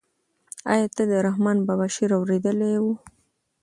[0.73, 2.85] آیا تا د رحمان بابا شعر اورېدلی و؟